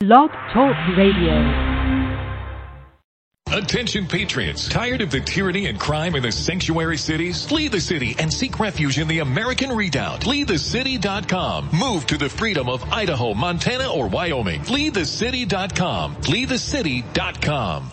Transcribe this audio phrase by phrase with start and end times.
[0.00, 1.72] Blog Talk Radio.
[3.52, 7.46] Attention patriots, tired of the tyranny and crime in the sanctuary cities?
[7.46, 10.20] Flee the city and seek refuge in the American Redoubt.
[10.22, 11.70] FleeTheCity.com.
[11.72, 14.62] Move to the freedom of Idaho, Montana, or Wyoming.
[14.62, 16.16] FleeTheCity.com.
[16.16, 17.92] FleeTheCity.com.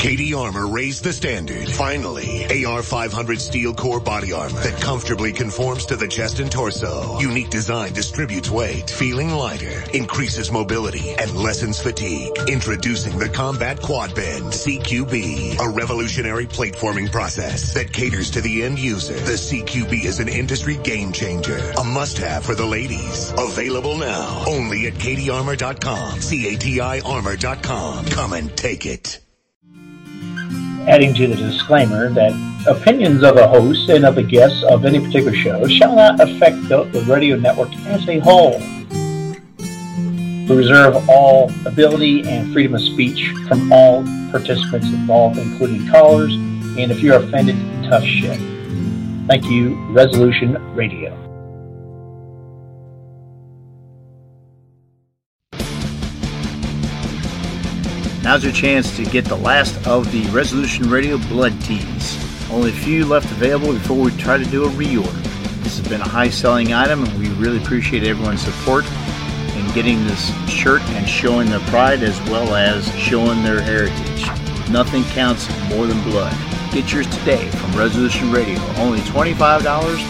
[0.00, 1.68] CATI Armor raised the standard.
[1.68, 7.20] Finally, AR500 steel core body armor that comfortably conforms to the chest and torso.
[7.20, 12.32] Unique design distributes weight, feeling lighter, increases mobility, and lessens fatigue.
[12.48, 18.62] Introducing the Combat Quad Bend CQB, a revolutionary plate forming process that caters to the
[18.62, 19.12] end user.
[19.12, 23.34] The CQB is an industry game changer, a must-have for the ladies.
[23.36, 28.06] Available now, only at CATIArmor.com, C-A-T-I armor.com.
[28.06, 29.20] Come and take it
[30.88, 32.32] adding to the disclaimer that
[32.66, 36.56] opinions of a host and of the guests of any particular show shall not affect
[36.68, 38.58] the, the radio network as a whole.
[40.48, 46.90] We reserve all ability and freedom of speech from all participants involved, including callers, and
[46.90, 48.38] if you're offended, tough shit.
[49.28, 51.29] Thank you, Resolution Radio.
[58.30, 62.16] Now's your chance to get the last of the Resolution Radio Blood Tees.
[62.48, 65.20] Only a few left available before we try to do a reorder.
[65.64, 68.84] This has been a high selling item and we really appreciate everyone's support
[69.56, 74.24] in getting this shirt and showing their pride as well as showing their heritage.
[74.70, 76.32] Nothing counts more than blood.
[76.72, 78.60] Get yours today from Resolution Radio.
[78.76, 79.34] Only $25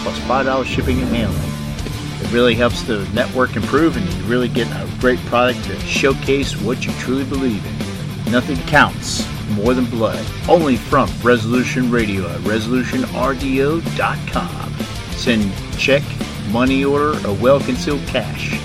[0.03, 2.23] plus $5 shipping and handling.
[2.23, 6.55] It really helps the network improve and you really get a great product to showcase
[6.61, 7.90] what you truly believe in.
[8.31, 10.23] Nothing counts more than blood.
[10.47, 14.73] Only from Resolution Radio at resolutionrdo.com.
[15.17, 16.01] Send check,
[16.49, 18.57] money order, or well concealed cash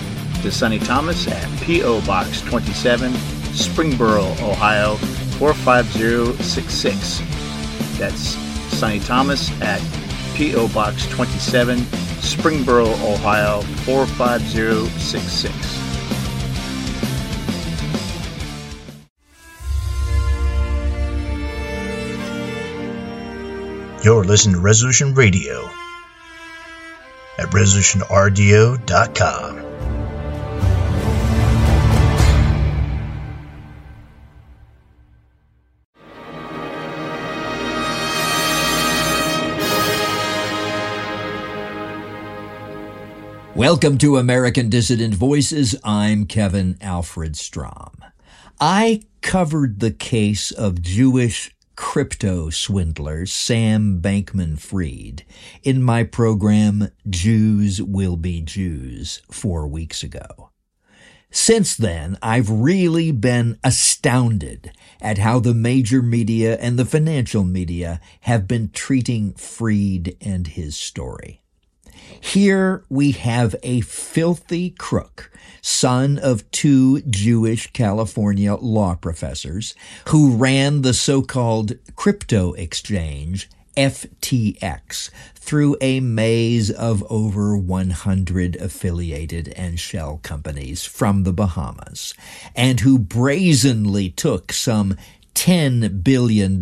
[0.42, 2.00] to Sonny Thomas at P.O.
[2.06, 3.10] Box 27,
[3.52, 4.94] Springboro, Ohio
[5.38, 7.20] 45066.
[7.98, 8.36] That's
[8.78, 9.82] Sonny Thomas at
[10.36, 10.68] P.O.
[10.68, 11.78] Box 27,
[12.20, 15.85] Springboro, Ohio 45066.
[24.06, 25.68] You're listening to Resolution Radio
[27.38, 29.56] at resolutionrdo.com.
[43.56, 45.74] Welcome to American Dissident Voices.
[45.82, 47.96] I'm Kevin Alfred Strom.
[48.60, 55.24] I covered the case of Jewish crypto swindler Sam Bankman Fried
[55.62, 60.50] in my program Jews Will Be Jews four weeks ago.
[61.30, 68.00] Since then, I've really been astounded at how the major media and the financial media
[68.20, 71.42] have been treating Fried and his story.
[72.20, 75.30] Here we have a filthy crook
[75.62, 79.74] son of two Jewish California law professors
[80.08, 89.78] who ran the so-called crypto exchange FTX through a maze of over 100 affiliated and
[89.78, 92.14] shell companies from the Bahamas,
[92.54, 94.96] and who brazenly took some
[95.34, 96.60] $10 billion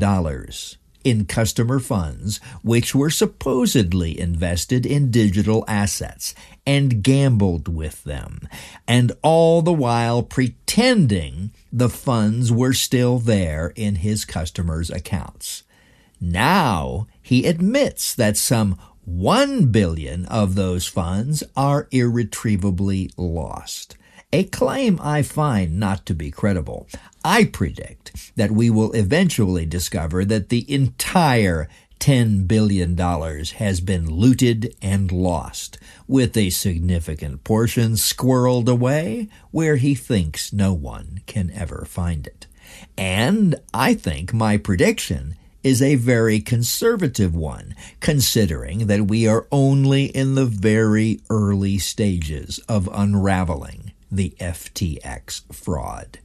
[1.04, 6.34] in customer funds, which were supposedly invested in digital assets,
[6.66, 8.48] and gambled with them,
[8.88, 15.62] and all the while pretending the funds were still there in his customers' accounts.
[16.20, 23.96] Now he admits that some one billion of those funds are irretrievably lost.
[24.32, 26.88] A claim I find not to be credible.
[27.24, 31.68] I predict that we will eventually discover that the entire
[31.98, 39.94] $10 billion has been looted and lost, with a significant portion squirreled away where he
[39.94, 42.46] thinks no one can ever find it.
[42.98, 50.04] And I think my prediction is a very conservative one, considering that we are only
[50.06, 56.18] in the very early stages of unraveling the FTX fraud.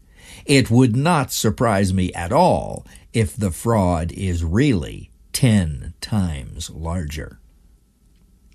[0.46, 7.40] It would not surprise me at all if the fraud is really 10 times larger.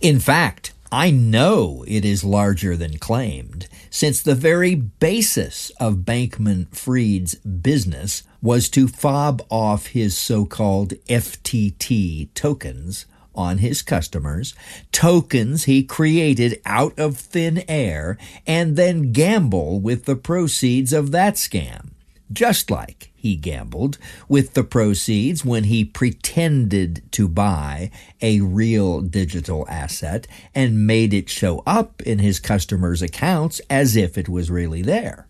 [0.01, 6.73] In fact, I know it is larger than claimed, since the very basis of Bankman
[6.75, 14.55] Fried's business was to fob off his so called FTT tokens on his customers,
[14.93, 21.35] tokens he created out of thin air, and then gamble with the proceeds of that
[21.35, 21.91] scam
[22.33, 23.97] just like he gambled
[24.29, 27.91] with the proceeds when he pretended to buy
[28.21, 34.19] a real digital asset and made it show up in his customers' accounts as if
[34.19, 35.29] it was really there.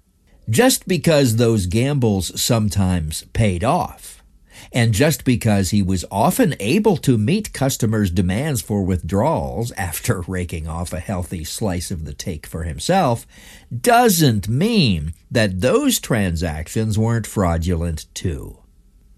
[0.48, 4.23] Just because those gambles sometimes paid off
[4.72, 10.66] and just because he was often able to meet customers' demands for withdrawals after raking
[10.66, 13.26] off a healthy slice of the take for himself,
[13.80, 18.58] doesn't mean that those transactions weren't fraudulent too.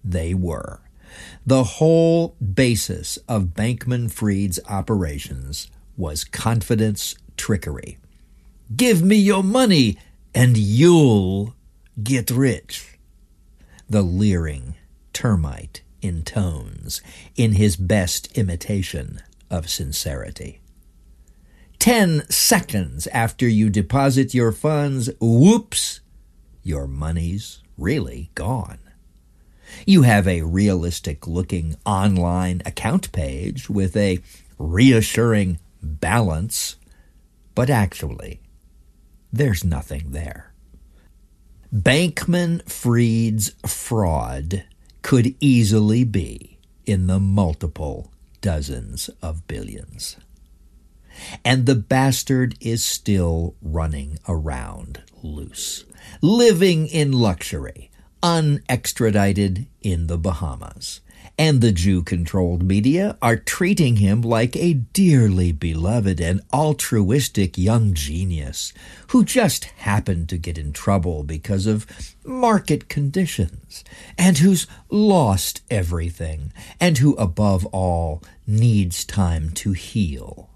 [0.03, 0.81] They were.
[1.45, 7.97] The whole basis of Bankman Fried's operations was confidence trickery.
[8.75, 9.97] Give me your money
[10.35, 11.55] and you'll
[12.01, 12.99] get rich.
[13.89, 14.75] The leering,
[15.17, 17.01] termite in tones,
[17.35, 19.19] in his best imitation
[19.49, 20.61] of sincerity.
[21.79, 26.01] Ten seconds after you deposit your funds, whoops,
[26.61, 28.77] your money's really gone.
[29.87, 34.19] You have a realistic looking online account page with a
[34.59, 36.75] reassuring balance,
[37.55, 38.39] but actually,
[39.33, 40.53] there's nothing there.
[41.73, 44.63] Bankman Fried's fraud
[45.07, 48.11] could easily be in the multiple
[48.41, 50.17] dozens of billions.
[51.45, 55.85] And the bastard is still running around loose,
[56.21, 57.89] living in luxury,
[58.21, 60.99] unextradited in the Bahamas
[61.37, 67.93] and the Jew controlled media are treating him like a dearly beloved and altruistic young
[67.93, 68.73] genius
[69.09, 71.85] who just happened to get in trouble because of
[72.25, 73.83] market conditions
[74.17, 80.49] and who's lost everything and who, above all, needs time to heal.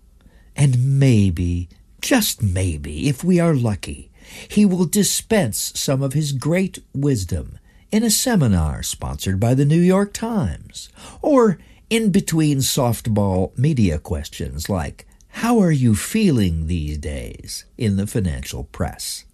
[0.56, 1.70] And maybe,
[2.02, 4.12] just maybe, if we are lucky,
[4.48, 7.60] he will dispense some of his great wisdom
[7.92, 10.90] in a seminar sponsored by the New York Times,
[11.22, 11.60] or
[11.90, 18.64] in between softball media questions like, How are you feeling these days in the financial
[18.64, 19.26] press?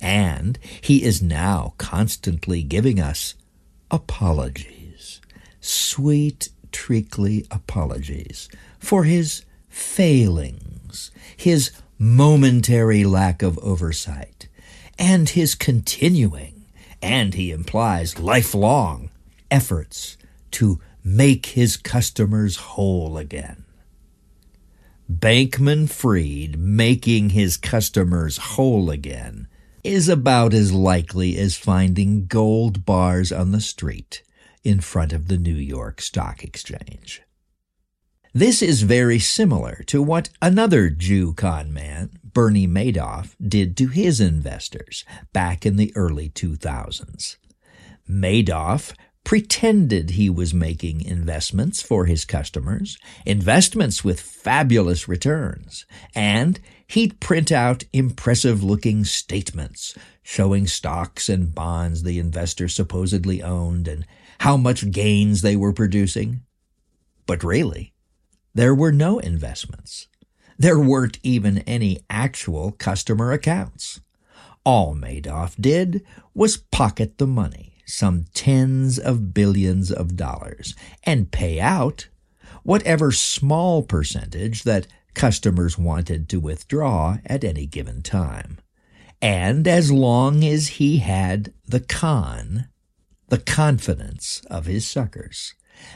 [0.00, 3.34] And he is now constantly giving us
[3.90, 5.20] apologies,
[5.60, 14.48] sweet, treacly apologies for his failings, his momentary lack of oversight,
[14.98, 16.55] and his continuing
[17.02, 19.10] and he implies lifelong
[19.50, 20.16] efforts
[20.52, 23.64] to make his customers whole again.
[25.10, 29.46] Bankman Fried making his customers whole again
[29.84, 34.22] is about as likely as finding gold bars on the street
[34.64, 37.22] in front of the New York Stock Exchange.
[38.36, 44.20] This is very similar to what another Jew con man, Bernie Madoff, did to his
[44.20, 47.36] investors back in the early 2000s.
[48.06, 48.92] Madoff
[49.24, 57.50] pretended he was making investments for his customers, investments with fabulous returns, and he'd print
[57.50, 64.04] out impressive looking statements showing stocks and bonds the investor supposedly owned and
[64.40, 66.42] how much gains they were producing.
[67.24, 67.94] But really,
[68.56, 70.08] there were no investments.
[70.56, 74.00] There weren't even any actual customer accounts.
[74.64, 81.60] All Madoff did was pocket the money, some tens of billions of dollars, and pay
[81.60, 82.08] out
[82.62, 88.56] whatever small percentage that customers wanted to withdraw at any given time.
[89.20, 92.68] And as long as he had the con,
[93.28, 95.52] the confidence of his suckers,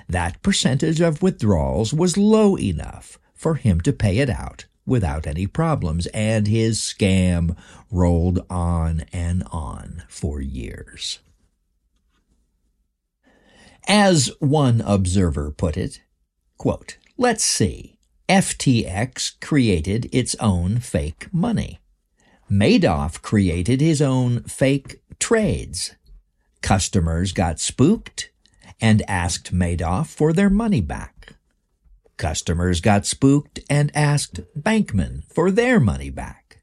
[0.08, 5.46] that percentage of withdrawals was low enough for him to pay it out without any
[5.46, 7.56] problems, and his scam
[7.90, 11.20] rolled on and on for years.
[13.88, 16.02] As one observer put it,
[16.58, 21.80] quote, let's see, FTX created its own fake money.
[22.50, 25.94] Madoff created his own fake trades.
[26.62, 28.30] Customers got spooked
[28.80, 31.34] and asked Madoff for their money back.
[32.16, 36.62] Customers got spooked and asked Bankman for their money back.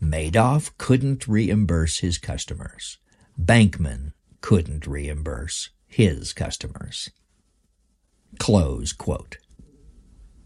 [0.00, 2.98] Madoff couldn't reimburse his customers.
[3.40, 7.10] Bankman couldn't reimburse his customers.
[8.38, 9.38] Close quote.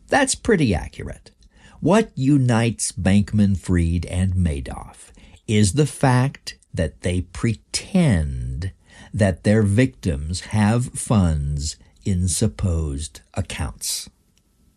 [0.08, 1.32] That's pretty accurate.
[1.80, 5.12] What unites Bankman Fried and Madoff
[5.46, 8.73] is the fact that they pretend
[9.16, 14.11] that their victims have funds in supposed accounts.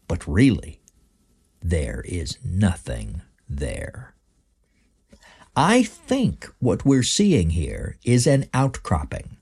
[0.08, 0.80] But really,
[1.62, 4.14] there is nothing there.
[5.58, 9.36] I think what we're seeing here is an outcropping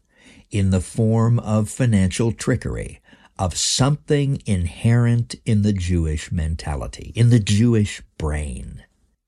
[0.50, 3.00] in the form of financial trickery
[3.38, 8.84] of something inherent in the Jewish mentality, in the Jewish brain,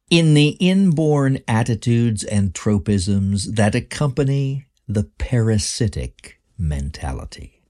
[0.09, 7.61] in the inborn attitudes and tropisms that accompany the parasitic mentality,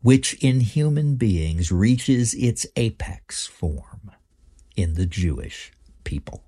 [0.00, 4.12] which in human beings reaches its apex form
[4.76, 5.72] in the Jewish
[6.04, 6.44] people.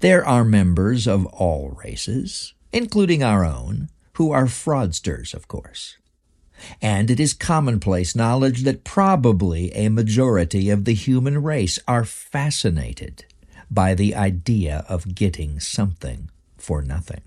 [0.00, 5.96] There are members of all races, including our own, who are fraudsters, of course.
[6.82, 13.24] And it is commonplace knowledge that probably a majority of the human race are fascinated
[13.70, 17.22] by the idea of getting something for nothing.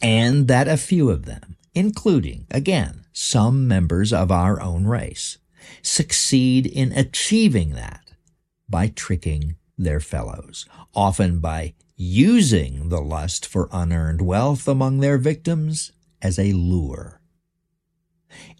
[0.00, 5.38] And that a few of them, including, again, some members of our own race,
[5.82, 8.12] succeed in achieving that
[8.68, 15.92] by tricking their fellows, often by using the lust for unearned wealth among their victims
[16.22, 17.20] as a lure.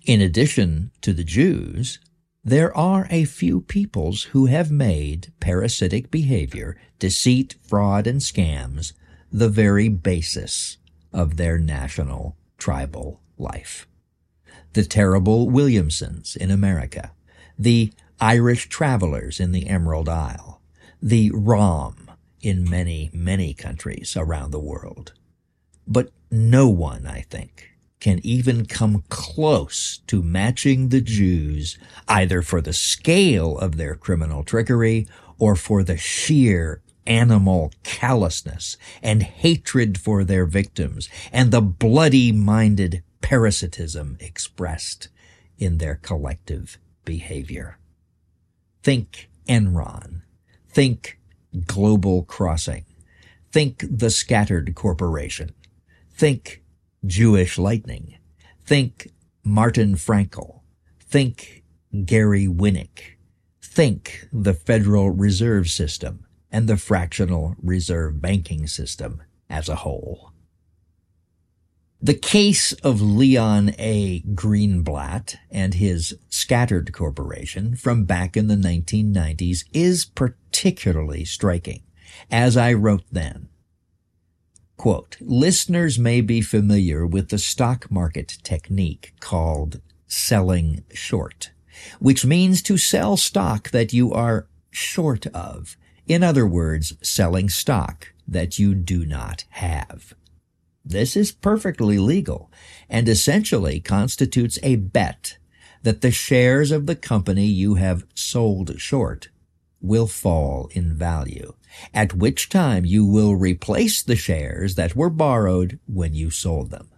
[0.05, 1.99] In addition to the Jews,
[2.43, 8.93] there are a few peoples who have made parasitic behavior, deceit, fraud, and scams
[9.31, 10.79] the very basis
[11.13, 13.87] of their national tribal life.
[14.73, 17.13] The terrible Williamsons in America,
[17.59, 20.61] the Irish travelers in the Emerald Isle,
[21.03, 25.13] the Rom in many, many countries around the world.
[25.87, 32.61] But no one, I think, can even come close to matching the Jews either for
[32.61, 35.07] the scale of their criminal trickery
[35.39, 43.03] or for the sheer animal callousness and hatred for their victims and the bloody minded
[43.21, 45.09] parasitism expressed
[45.59, 47.79] in their collective behavior.
[48.83, 50.23] Think Enron.
[50.69, 51.19] Think
[51.67, 52.85] Global Crossing.
[53.53, 55.53] Think the Scattered Corporation.
[56.13, 56.63] Think
[57.05, 58.17] Jewish Lightning.
[58.65, 59.11] Think
[59.43, 60.61] Martin Frankel.
[61.01, 61.65] Think
[62.05, 63.17] Gary Winnick.
[63.63, 70.33] Think the Federal Reserve System and the fractional reserve banking system as a whole.
[72.03, 74.23] The case of Leon A.
[74.23, 81.83] Greenblatt and his Scattered Corporation from back in the 1990s is particularly striking.
[82.31, 83.51] As I wrote then,
[84.81, 91.51] Quote, listeners may be familiar with the stock market technique called selling short,
[91.99, 95.77] which means to sell stock that you are short of.
[96.11, 100.13] In other words, selling stock that you do not have.
[100.85, 102.51] This is perfectly legal
[102.89, 105.39] and essentially constitutes a bet
[105.85, 109.29] that the shares of the company you have sold short
[109.81, 111.55] will fall in value
[111.95, 116.91] at which time you will replace the shares that were borrowed when you sold them.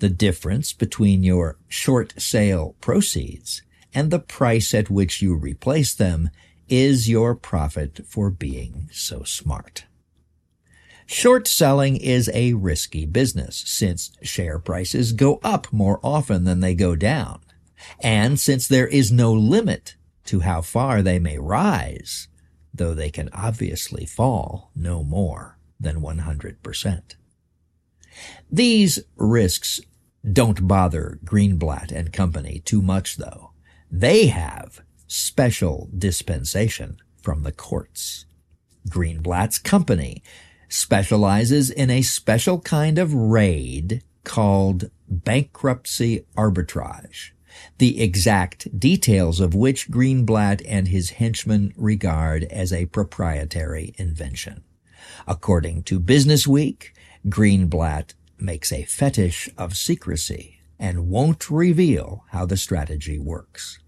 [0.00, 3.62] The difference between your short sale proceeds
[3.94, 6.30] and the price at which you replace them
[6.68, 9.84] is your profit for being so smart.
[11.06, 16.74] Short selling is a risky business since share prices go up more often than they
[16.74, 17.40] go down.
[18.00, 19.96] And since there is no limit
[20.26, 22.28] to how far they may rise,
[22.74, 27.02] though they can obviously fall no more than 100%.
[28.50, 29.80] These risks
[30.30, 33.52] don't bother Greenblatt and Company too much, though.
[33.90, 38.26] They have special dispensation from the courts.
[38.88, 40.22] Greenblatt's company
[40.68, 47.32] specializes in a special kind of raid called bankruptcy arbitrage
[47.78, 54.64] the exact details of which Greenblatt and his henchmen regard as a proprietary invention.
[55.26, 56.94] According to Business Week,
[57.26, 63.80] Greenblatt makes a fetish of secrecy and won't reveal how the strategy works.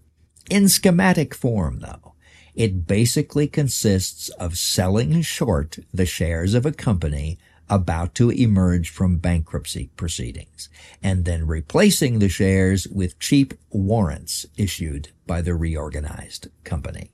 [0.51, 2.15] In schematic form, though,
[2.53, 7.39] it basically consists of selling short the shares of a company
[7.69, 10.67] about to emerge from bankruptcy proceedings,
[11.01, 17.11] and then replacing the shares with cheap warrants issued by the reorganized company.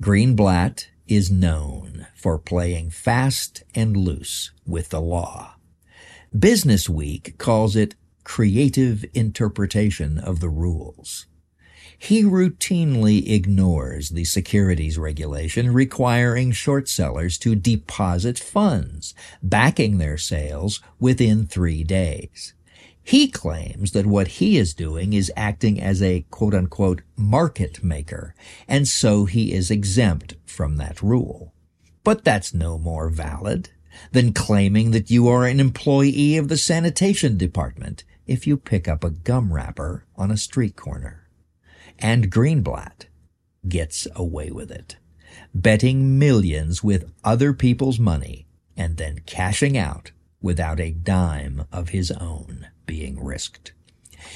[0.00, 5.56] Greenblatt is known for playing fast and loose with the law.
[6.36, 11.26] Business Week calls it creative interpretation of the rules.
[11.98, 20.80] He routinely ignores the securities regulation requiring short sellers to deposit funds, backing their sales
[20.98, 22.54] within three days.
[23.02, 28.34] He claims that what he is doing is acting as a quote unquote market maker,
[28.66, 31.52] and so he is exempt from that rule.
[32.02, 33.68] But that's no more valid
[34.12, 39.04] than claiming that you are an employee of the sanitation department if you pick up
[39.04, 41.23] a gum wrapper on a street corner.
[41.98, 43.06] And Greenblatt
[43.68, 44.96] gets away with it,
[45.54, 48.46] betting millions with other people's money
[48.76, 50.10] and then cashing out
[50.42, 53.72] without a dime of his own being risked.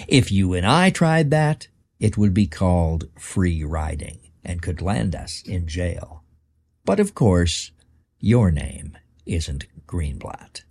[0.07, 1.69] If you and I tried that,
[2.01, 6.23] it would be called free riding and could land us in jail.
[6.85, 7.73] But of course,
[8.21, 8.97] your name
[9.27, 10.63] isn't Greenblatt.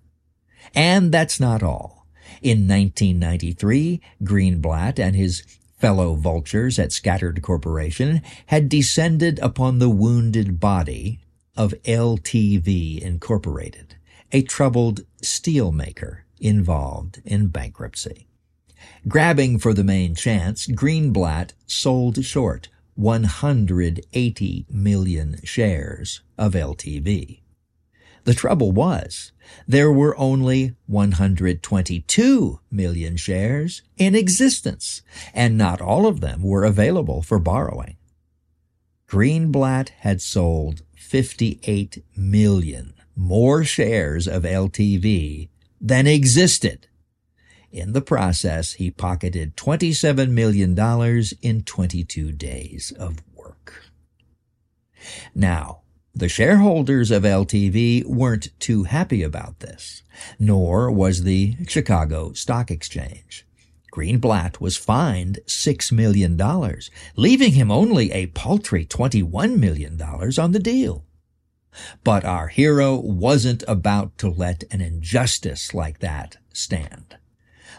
[0.74, 2.08] And that's not all.
[2.42, 5.44] In 1993, Greenblatt and his
[5.78, 11.20] fellow vultures at Scattered Corporation had descended upon the wounded body
[11.56, 13.96] of LTV Incorporated,
[14.32, 18.28] a troubled steelmaker involved in bankruptcy.
[19.08, 27.42] Grabbing for the main chance, Greenblatt sold short 180 million shares of LTV.
[28.28, 29.32] The trouble was,
[29.70, 35.02] there were only 122 million shares in existence,
[35.34, 37.96] and not all of them were available for borrowing.
[39.08, 45.48] Greenblatt had sold 58 million more shares of LTV
[45.80, 46.88] than existed.
[47.72, 50.78] In the process, he pocketed $27 million
[51.42, 53.86] in 22 days of work.
[55.34, 55.84] Now,
[56.18, 60.02] the shareholders of LTV weren't too happy about this,
[60.40, 63.46] nor was the Chicago Stock Exchange.
[63.94, 66.40] Greenblatt was fined $6 million,
[67.16, 71.06] leaving him only a paltry $21 million on the deal.
[72.04, 77.18] But our hero wasn't about to let an injustice like that stand.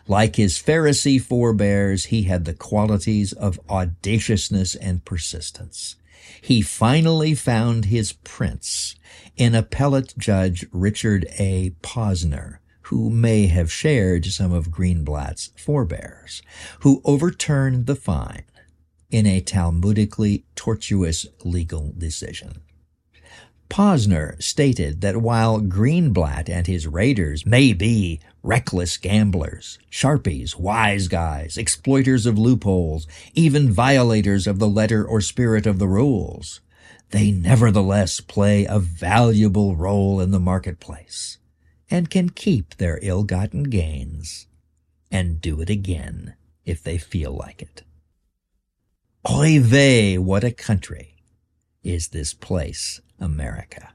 [0.07, 5.97] Like his Pharisee forebears, he had the qualities of audaciousness and persistence.
[6.41, 8.95] He finally found his prince
[9.37, 11.71] in appellate judge Richard A.
[11.83, 16.43] Posner, who may have shared some of Greenblatt's forebears,
[16.81, 18.45] who overturned the fine
[19.11, 22.63] in a Talmudically tortuous legal decision.
[23.69, 31.59] Posner stated that while Greenblatt and his raiders may be reckless gamblers, sharpies, wise guys,
[31.59, 36.61] exploiters of loopholes, even violators of the letter or spirit of the rules,
[37.11, 41.39] they nevertheless play a valuable role in the marketplace
[41.91, 44.47] and can keep their ill-gotten gains
[45.11, 47.83] and do it again if they feel like it.
[49.31, 51.17] Oy vey, what a country
[51.83, 53.93] is this place America.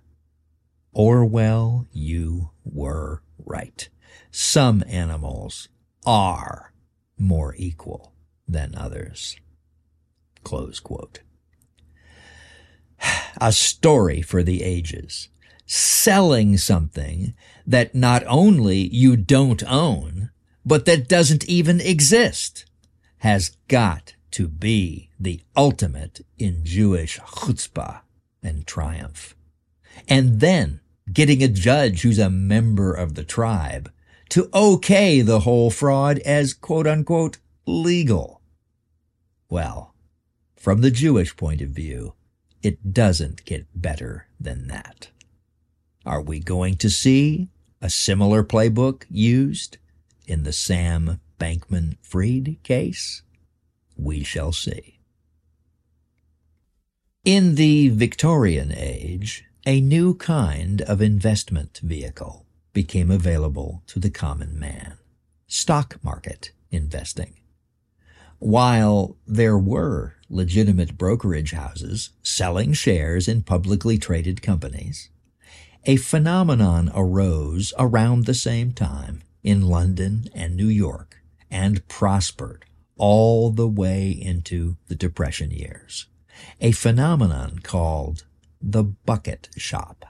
[0.93, 3.89] Orwell, you were right.
[4.31, 5.69] Some animals
[6.05, 6.73] are
[7.17, 8.13] more equal
[8.47, 9.35] than others.
[10.43, 11.21] Close quote.
[13.41, 15.29] A story for the ages.
[15.65, 17.33] Selling something
[17.65, 20.29] that not only you don't own,
[20.65, 22.65] but that doesn't even exist
[23.19, 28.01] has got to be the ultimate in Jewish chutzpah
[28.43, 29.35] and triumph.
[30.07, 33.91] And then getting a judge who's a member of the tribe
[34.29, 38.41] to okay the whole fraud as quote unquote legal.
[39.49, 39.93] Well,
[40.55, 42.13] from the Jewish point of view,
[42.61, 45.09] it doesn't get better than that.
[46.05, 47.49] Are we going to see
[47.81, 49.77] a similar playbook used
[50.25, 53.21] in the Sam Bankman Fried case?
[53.97, 54.99] We shall see.
[57.25, 64.59] In the Victorian age, a new kind of investment vehicle became available to the common
[64.59, 64.97] man.
[65.47, 67.35] Stock market investing.
[68.39, 75.07] While there were legitimate brokerage houses selling shares in publicly traded companies,
[75.85, 82.65] a phenomenon arose around the same time in London and New York and prospered
[82.97, 86.07] all the way into the Depression years
[86.59, 88.25] a phenomenon called
[88.61, 90.05] the bucket shop.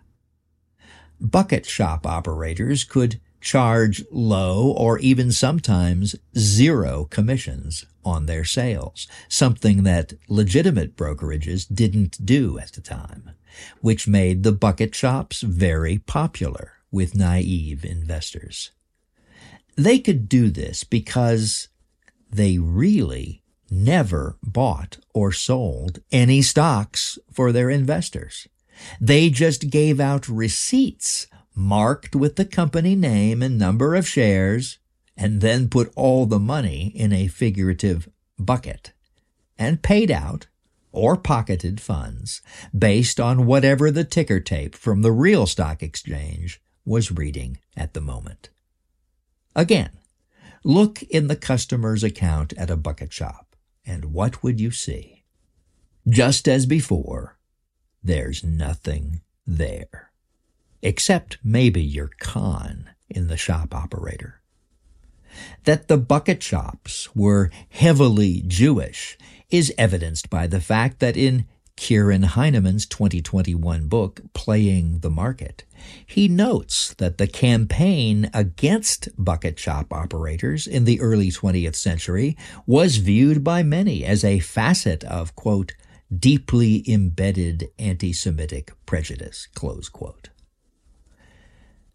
[1.20, 9.84] Bucket shop operators could charge low or even sometimes zero commissions on their sales, something
[9.84, 13.32] that legitimate brokerages didn't do at the time.
[13.82, 18.72] which made the bucket shops very popular with naive investors.
[19.76, 21.68] They could do this because
[22.30, 23.43] they really
[23.74, 28.48] never bought or sold any stocks for their investors.
[29.00, 34.80] They just gave out receipts marked with the company name and number of shares
[35.16, 38.10] and then put all the money in a figurative
[38.40, 38.94] bucket
[39.58, 40.48] and paid out
[40.92, 42.42] or pocketed funds
[42.78, 48.02] based on whatever the ticker tape from the real stock exchange was reading at the
[48.02, 48.50] moment.
[49.56, 49.92] Again,
[50.64, 53.53] look in the customer's account at a bucket shop,
[53.86, 55.24] and what would you see?
[56.08, 57.38] Just as before,
[58.04, 60.12] there's nothing there,
[60.82, 64.42] except maybe your con in the shop operator.
[65.64, 69.18] That the bucket shops were heavily Jewish
[69.50, 75.64] is evidenced by the fact that in Kieran Heinemann's 2021 book, Playing the Market,
[76.06, 82.98] he notes that the campaign against bucket shop operators in the early 20th century was
[82.98, 85.74] viewed by many as a facet of, quote,
[86.16, 90.30] deeply embedded anti-Semitic prejudice, close quote.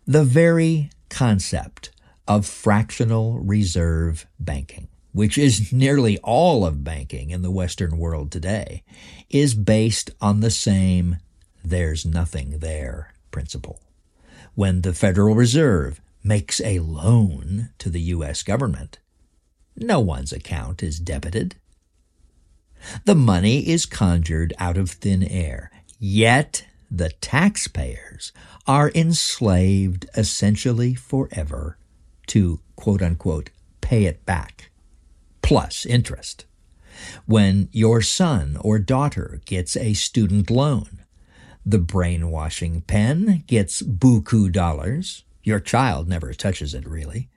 [0.07, 1.91] The very concept
[2.27, 8.83] of fractional reserve banking, which is nearly all of banking in the Western world today,
[9.31, 11.16] is based on the same
[11.64, 13.81] there's nothing there principle.
[14.55, 18.42] When the Federal Reserve makes a loan to the U.S.
[18.42, 18.99] government,
[19.77, 21.57] no one's account is debited.
[23.05, 28.33] The money is conjured out of thin air, yet the taxpayers
[28.66, 31.77] are enslaved essentially forever
[32.29, 34.68] to quote unquote pay it back,
[35.49, 36.45] plus interest.
[37.27, 41.05] When your son or daughter gets a student loan,
[41.65, 45.25] the brainwashing pen gets buku dollars.
[45.43, 47.29] Your child never touches it really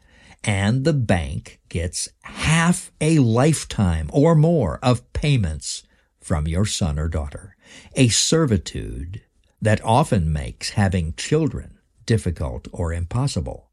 [0.44, 5.84] and the bank gets half a lifetime or more of payments
[6.20, 7.56] from your son or daughter,
[7.96, 9.22] a servitude
[9.62, 13.70] that often makes having children difficult or impossible.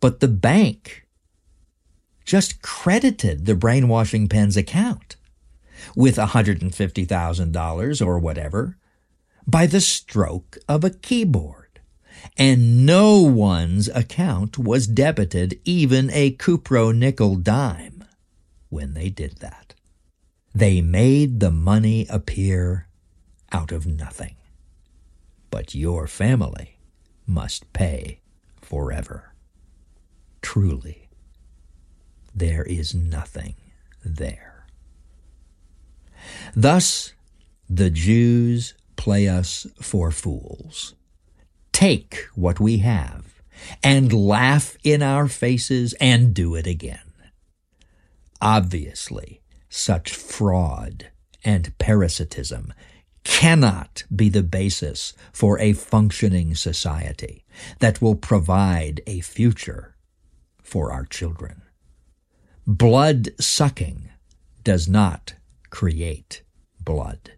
[0.00, 1.06] But the bank
[2.28, 5.16] just credited the brainwashing pen's account
[5.96, 8.76] with $150,000 or whatever
[9.46, 11.80] by the stroke of a keyboard
[12.36, 18.04] and no one's account was debited even a cupro nickel dime
[18.68, 19.72] when they did that.
[20.54, 22.88] They made the money appear
[23.52, 24.36] out of nothing.
[25.50, 26.76] But your family
[27.26, 28.20] must pay
[28.60, 29.32] forever.
[30.42, 31.07] Truly,
[32.38, 33.54] there is nothing
[34.04, 34.66] there.
[36.54, 37.12] Thus,
[37.68, 40.94] the Jews play us for fools
[41.78, 43.40] take what we have
[43.84, 47.12] and laugh in our faces and do it again.
[48.42, 51.12] Obviously, such fraud
[51.44, 52.74] and parasitism
[53.22, 57.44] cannot be the basis for a functioning society
[57.78, 59.94] that will provide a future
[60.60, 61.62] for our children.
[62.70, 64.10] Blood sucking
[64.62, 65.36] does not
[65.70, 66.42] create
[66.78, 67.32] blood.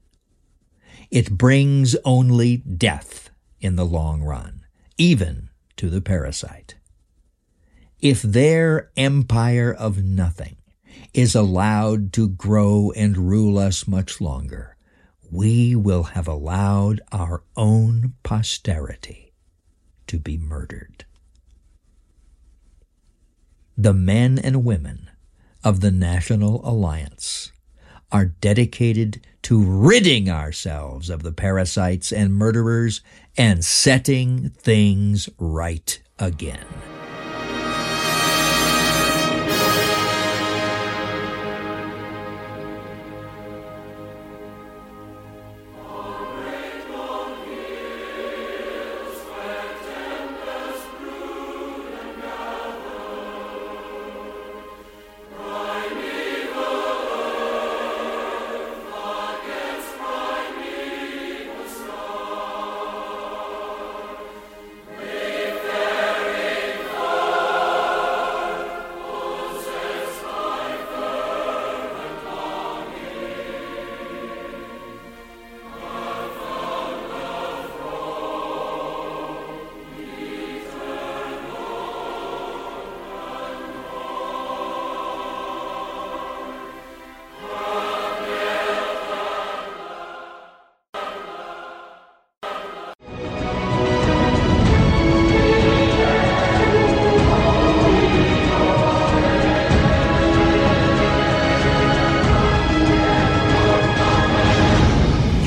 [1.09, 4.67] It brings only death in the long run,
[4.99, 6.75] even to the parasite.
[8.01, 10.57] If their empire of nothing
[11.15, 14.77] is allowed to grow and rule us much longer,
[15.31, 19.33] we will have allowed our own posterity
[20.09, 21.05] to be murdered.
[23.79, 25.09] The men and women
[25.63, 27.53] of the National Alliance
[28.13, 33.01] are dedicated to ridding ourselves of the parasites and murderers
[33.37, 36.67] and setting things right again.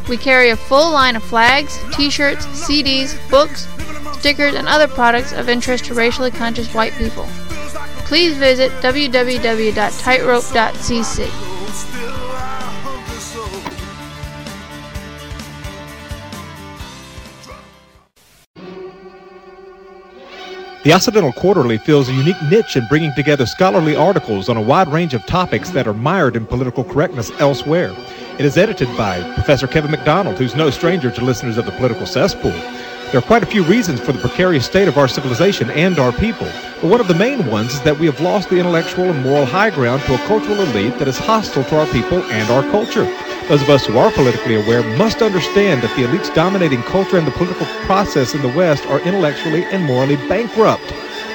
[0.08, 3.68] We carry a full line of flags, t shirts, CDs, books,
[4.20, 7.26] stickers, and other products of interest to racially conscious white people.
[8.06, 11.30] Please visit www.tightrope.cc.
[20.84, 24.88] The Occidental Quarterly fills a unique niche in bringing together scholarly articles on a wide
[24.88, 27.96] range of topics that are mired in political correctness elsewhere.
[28.38, 32.06] It is edited by Professor Kevin MacDonald, who's no stranger to listeners of the political
[32.06, 32.52] cesspool.
[32.52, 36.12] There are quite a few reasons for the precarious state of our civilization and our
[36.12, 36.48] people,
[36.82, 39.45] but one of the main ones is that we have lost the intellectual and moral
[39.45, 43.06] high ground to a cultural elite that is hostile to our people and our culture.
[43.48, 47.26] Those of us who are politically aware must understand that the elites dominating culture and
[47.26, 50.84] the political process in the West are intellectually and morally bankrupt.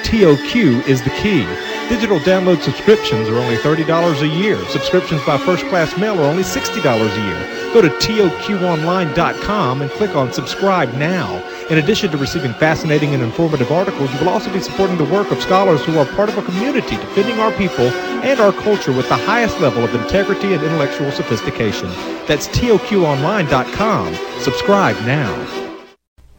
[0.03, 1.70] TOQ is the key.
[1.91, 4.57] Digital download subscriptions are only $30 a year.
[4.69, 7.73] Subscriptions by first class mail are only $60 a year.
[7.73, 11.45] Go to TOQOnline.com and click on subscribe now.
[11.69, 15.31] In addition to receiving fascinating and informative articles, you will also be supporting the work
[15.31, 17.87] of scholars who are part of a community defending our people
[18.23, 21.89] and our culture with the highest level of integrity and intellectual sophistication.
[22.25, 24.15] That's TOQOnline.com.
[24.39, 25.85] Subscribe now.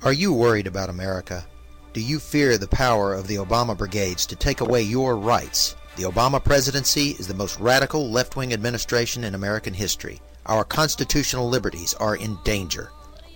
[0.02, 1.44] Are you worried about America?
[1.92, 5.76] Do you fear the power of the Obama brigades to take away your rights?
[5.96, 10.18] The Obama presidency is the most radical left wing administration in American history.
[10.46, 12.90] Our constitutional liberties are in danger.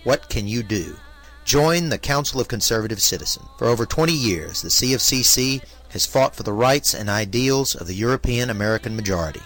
[0.05, 0.95] What can you do?
[1.45, 3.45] Join the Council of Conservative Citizens.
[3.59, 7.93] For over 20 years, the CofCC has fought for the rights and ideals of the
[7.93, 9.43] European American majority.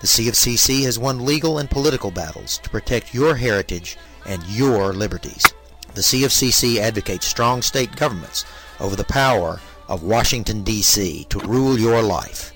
[0.00, 5.52] The CofCC has won legal and political battles to protect your heritage and your liberties.
[5.94, 8.44] The CofCC advocates strong state governments
[8.80, 11.26] over the power of Washington, D.C.
[11.28, 12.52] to rule your life.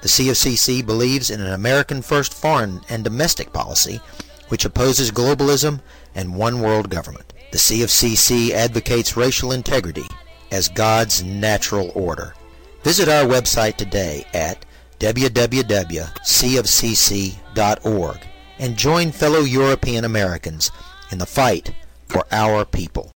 [0.00, 4.00] The CofCC believes in an American first foreign and domestic policy
[4.48, 5.80] which opposes globalism
[6.14, 7.32] and one world government.
[7.50, 10.06] The CofCC advocates racial integrity
[10.50, 12.34] as God's natural order.
[12.82, 14.64] Visit our website today at
[15.00, 16.08] www.cofcc.org
[18.58, 20.70] and join fellow European Americans
[21.10, 21.72] in the fight
[22.08, 23.10] for our people.